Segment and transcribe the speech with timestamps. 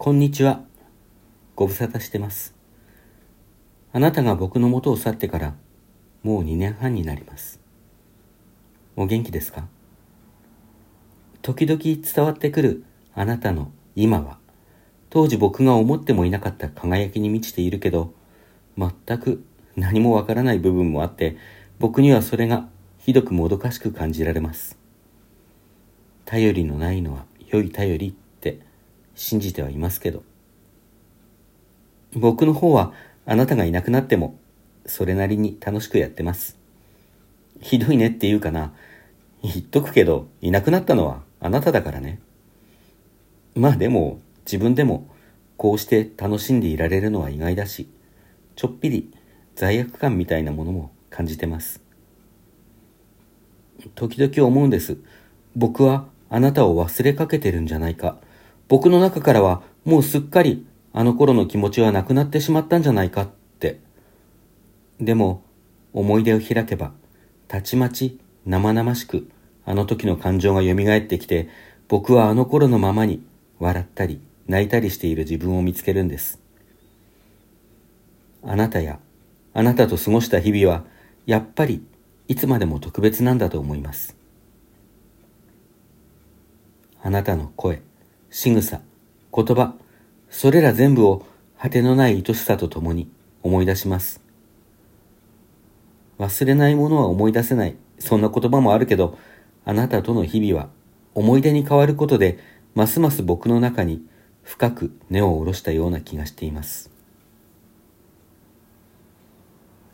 [0.00, 0.60] こんにちは。
[1.56, 2.54] ご無沙汰してます。
[3.92, 5.56] あなたが僕の元を去ってから
[6.22, 7.58] もう2年半になります。
[8.94, 9.66] お元気ですか？
[11.42, 14.38] 時々伝わってくるあなたの今は、
[15.10, 18.14] 当時僕が思ってもいなかった輝きに満ちているけど、
[18.78, 19.42] 全く
[19.74, 21.36] 何もわからない部分もあって、
[21.80, 22.68] 僕にはそれが
[22.98, 24.78] ひどくもどかしく感じられます。
[26.24, 28.16] 頼りのないのは良い頼り
[29.18, 30.22] 信じてはいますけど。
[32.14, 32.92] 僕の方は
[33.26, 34.38] あなたがいなくなっても
[34.86, 36.56] それなりに楽しくやってます。
[37.60, 38.72] ひどいねって言うかな。
[39.42, 42.20] 言っとくけど、いなくなったのはあなただからね。
[43.54, 45.08] まあでも、自分でも
[45.56, 47.88] こうして楽しんでいられるのは意外だし、
[48.54, 49.12] ちょっぴり
[49.56, 51.82] 罪悪感みたいなものも感じてます。
[53.96, 54.96] 時々思うんです。
[55.56, 58.18] 僕はあなたを忘れかけてるんじゃないか。
[58.68, 63.80] 僕の中からはもうすっかりあの頃の気持ちはなくなってしまったんじゃないかって。
[65.00, 65.42] でも、
[65.92, 66.92] 思い出を開けば、
[67.46, 69.30] たちまち生々しく
[69.64, 71.48] あの時の感情が蘇ってきて、
[71.88, 73.22] 僕はあの頃のままに
[73.58, 76.40] 笑ったり泣いたりしている自分を見つけるんです。
[78.42, 78.98] あなたや
[79.54, 80.84] あなたと過ごした日々は、
[81.26, 81.82] やっぱり
[82.28, 84.16] いつまでも特別なんだと思います。
[87.02, 87.82] あなたの声、
[88.30, 88.82] 仕草、
[89.34, 89.74] 言葉、
[90.28, 91.26] それら全部を
[91.58, 93.10] 果てのない愛しさとともに
[93.42, 94.20] 思い出します。
[96.18, 99.18] 忘れないものは思い出せない、そんな言葉もあるけど、
[99.64, 100.68] あなたとの日々は
[101.14, 102.38] 思い出に変わることで、
[102.74, 104.04] ますます僕の中に
[104.42, 106.90] 深く根を下ろしたような気がしています。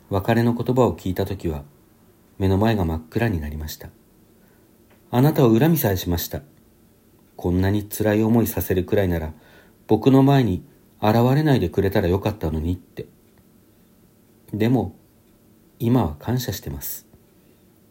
[0.09, 1.63] 別れの言葉を聞いたときは、
[2.37, 3.89] 目の前が真っ暗になりました。
[5.11, 6.41] あなたを恨みさえしました。
[7.35, 9.33] こんなに辛い思いさせるくらいなら、
[9.87, 10.63] 僕の前に
[11.01, 13.07] 現れないでくれたらよかったのにって。
[14.53, 14.95] でも、
[15.79, 17.05] 今は感謝してます。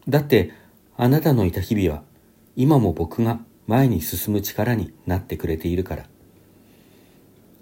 [0.09, 0.53] だって、
[0.97, 2.03] あなたのいた日々は、
[2.57, 6.07] 今も僕が前に進む力になってくれているから。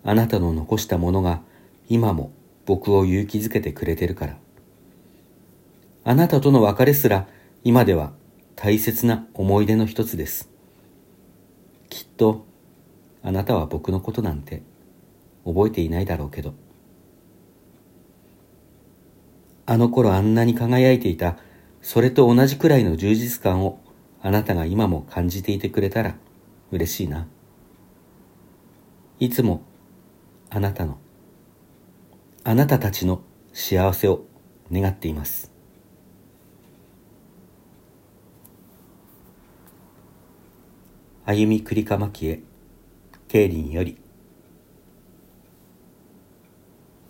[0.04, 1.42] あなたの残したものが、
[1.88, 2.32] 今も
[2.66, 4.38] 僕を勇気づけてくれてるから。
[6.04, 7.26] あなたとの別れすら、
[7.64, 8.12] 今では
[8.56, 10.51] 大切な思い出の一つです。
[11.92, 12.46] きっと、
[13.22, 14.62] あなたは僕のことなんて
[15.44, 16.54] 覚えていないだろうけど。
[19.66, 21.36] あの頃あんなに輝いていた、
[21.82, 23.78] それと同じくらいの充実感を
[24.22, 26.16] あなたが今も感じていてくれたら
[26.70, 27.28] 嬉しいな。
[29.20, 29.60] いつも
[30.48, 30.96] あなたの、
[32.42, 33.20] あなたたちの
[33.52, 34.24] 幸せを
[34.72, 35.51] 願っています。
[41.24, 42.42] 歩みくりかまきへ、
[43.28, 44.01] ケイリンより。